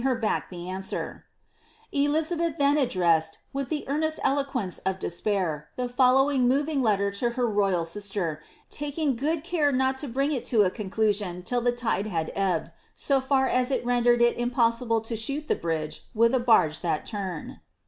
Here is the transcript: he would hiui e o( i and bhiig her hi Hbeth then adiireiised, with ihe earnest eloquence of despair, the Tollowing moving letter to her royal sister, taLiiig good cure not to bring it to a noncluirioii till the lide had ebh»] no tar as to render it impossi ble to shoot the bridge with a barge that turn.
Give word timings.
he 0.01 0.07
would 0.07 0.17
hiui 0.17 0.19
e 0.19 0.25
o( 0.25 0.29
i 0.31 0.33
and 0.33 0.83
bhiig 0.83 0.89
her 0.95 1.25
hi 1.93 1.99
Hbeth 1.99 2.57
then 2.57 2.75
adiireiised, 2.75 3.37
with 3.53 3.71
ihe 3.71 3.83
earnest 3.85 4.19
eloquence 4.23 4.79
of 4.79 4.97
despair, 4.97 5.67
the 5.75 5.87
Tollowing 5.87 6.47
moving 6.47 6.81
letter 6.81 7.11
to 7.11 7.29
her 7.29 7.47
royal 7.47 7.85
sister, 7.85 8.41
taLiiig 8.71 9.17
good 9.17 9.43
cure 9.43 9.71
not 9.71 9.99
to 9.99 10.07
bring 10.07 10.31
it 10.31 10.43
to 10.45 10.63
a 10.63 10.71
noncluirioii 10.71 11.45
till 11.45 11.61
the 11.61 11.77
lide 11.85 12.07
had 12.07 12.31
ebh»] 12.35 12.71
no 13.11 13.21
tar 13.21 13.47
as 13.47 13.69
to 13.69 13.79
render 13.83 14.13
it 14.15 14.37
impossi 14.39 14.87
ble 14.87 15.01
to 15.01 15.15
shoot 15.15 15.47
the 15.47 15.53
bridge 15.55 16.01
with 16.15 16.33
a 16.33 16.39
barge 16.39 16.81
that 16.81 17.05
turn. 17.05 17.59